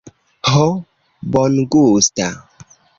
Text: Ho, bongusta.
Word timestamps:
Ho, 0.51 0.63
bongusta. 1.37 2.29